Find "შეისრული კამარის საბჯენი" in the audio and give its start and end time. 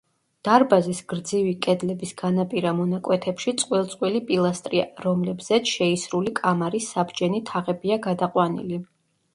5.77-7.45